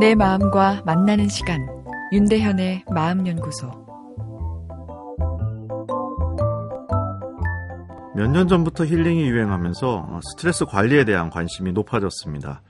[0.00, 1.60] 내 마음과 만나는 시간
[2.10, 3.68] 윤대현의 마음연구소
[8.16, 12.62] 몇 년 전부터 힐링이 유행하면서 스트레스 관리에 대한 관심이 높아졌습니다.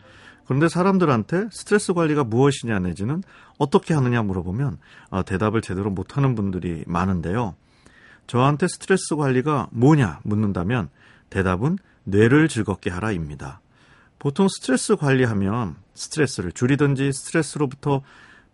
[0.45, 3.23] 그런데 사람들한테 스트레스 관리가 무엇이냐 내지는
[3.59, 4.79] 어떻게 하느냐 물어보면
[5.11, 7.55] 아, 대답을 제대로 못하는 분들이 많은데요.
[8.27, 10.89] 저한테 스트레스 관리가 뭐냐 묻는다면
[11.31, 13.61] 대답은 뇌를 즐겁게 하라입니다.
[14.21, 18.03] 보통 스트레스 관리하면 스트레스를 줄이든지 스트레스로부터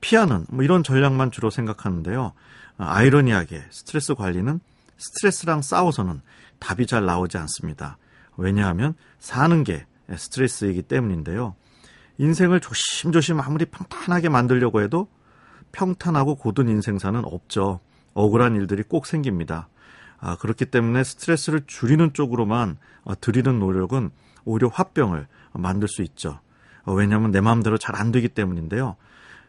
[0.01, 2.33] 피하는 뭐 이런 전략만 주로 생각하는데요.
[2.79, 4.61] 아이러니하게 스트레스 관리는
[4.97, 6.23] 스트레스랑 싸워서는
[6.61, 7.99] 답이 잘 나오지 않습니다.
[8.37, 11.57] 왜냐하면 사는 게 스트레스이기 때문인데요.
[12.19, 15.09] 인생을 조심조심 아무리 평탄하게 만들려고 해도
[15.73, 17.81] 평탄하고 고든 인생사는 없죠.
[18.15, 19.69] 억울한 일들이 꼭 생깁니다.
[20.19, 22.79] 아, 그렇기 때문에 스트레스를 줄이는 쪽으로만
[23.21, 24.11] 들이는 노력은
[24.45, 26.41] 오히려 화병을 만들 수 있죠.
[26.87, 28.97] 왜냐하면 내 마음대로 잘 안 되기 때문인데요.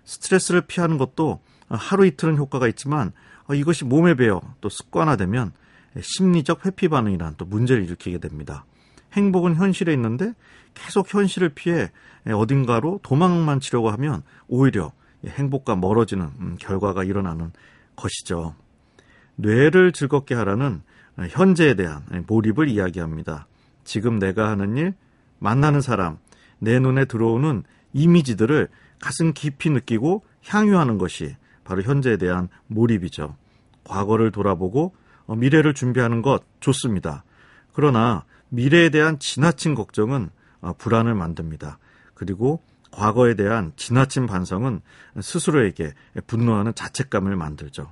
[0.05, 3.11] 스트레스를 피하는 것도 하루 이틀은 효과가 있지만
[3.53, 5.51] 이것이 몸에 배어 또 습관화되면
[6.01, 8.65] 심리적 회피 반응이란 또 문제를 일으키게 됩니다.
[9.13, 10.33] 행복은 현실에 있는데
[10.73, 11.91] 계속 현실을 피해
[12.25, 14.91] 어딘가로 도망만 치려고 하면 오히려
[15.25, 17.51] 행복과 멀어지는 음, 결과가 일어나는
[17.95, 18.55] 것이죠.
[19.37, 20.81] 뇌를 즐겁게 하라는
[21.29, 23.47] 현재에 대한 몰입을 이야기합니다.
[23.83, 24.93] 지금 내가 하는 일,
[25.39, 26.17] 만나는 사람,
[26.59, 28.67] 내 눈에 들어오는 이미지들을
[28.99, 33.35] 가슴 깊이 느끼고 향유하는 것이 바로 현재에 대한 몰입이죠.
[33.83, 37.23] 과거를 돌아보고 어, 미래를 준비하는 것 좋습니다.
[37.73, 40.29] 그러나 미래에 대한 지나친 걱정은
[40.61, 41.77] 어, 불안을 만듭니다.
[42.13, 44.81] 그리고 과거에 대한 지나친 반성은
[45.21, 45.93] 스스로에게
[46.25, 47.91] 분노하는 자책감을 만들죠.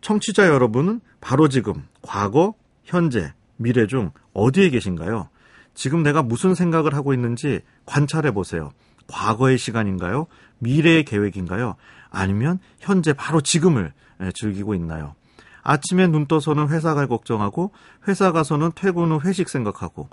[0.00, 5.28] 청취자 여러분은 바로 지금 과거, 현재, 미래 중 어디에 계신가요?
[5.74, 8.70] 지금 내가 무슨 생각을 하고 있는지 관찰해 보세요.
[9.06, 10.26] 과거의 시간인가요?
[10.58, 11.76] 미래의 계획인가요?
[12.10, 13.92] 아니면 현재 바로 지금을
[14.34, 15.14] 즐기고 있나요?
[15.62, 17.72] 아침에 눈 떠서는 회사 갈 걱정하고
[18.08, 20.08] 회사 가서는 퇴근 후 회식 생각하고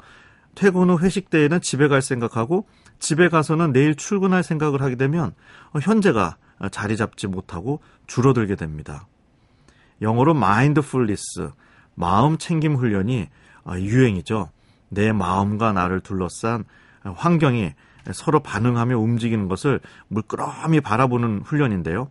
[0.56, 2.68] 퇴근 후 회식 때에는 집에 갈 생각하고
[3.00, 5.34] 집에 가서는 내일 출근할 생각을 하게 되면
[5.82, 6.38] 현재가
[6.72, 9.08] 자리 잡지 못하고 줄어들게 됩니다.
[10.02, 11.50] 영어로 마인드풀리스,
[11.96, 13.28] 마음 챙김 훈련이
[13.78, 14.50] 유행이죠.
[14.90, 16.64] 내 마음과 나를 둘러싼
[17.04, 17.74] 환경이
[18.14, 22.10] 서로 반응하며 움직이는 것을 물끄러미 바라보는 훈련인데요.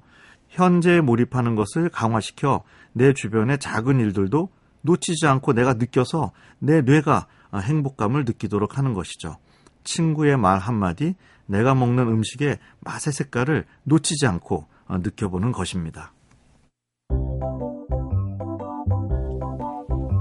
[0.48, 4.50] 현재에 몰입하는 것을 강화시켜 내 주변의 작은 일들도
[4.82, 9.38] 놓치지 않고 내가 느껴서 내 뇌가 행복감을 느끼도록 하는 것이죠.
[9.84, 11.14] 친구의 말 한마디,
[11.46, 16.12] 내가 먹는 음식의 맛의 색깔을 놓치지 않고 느껴보는 것입니다.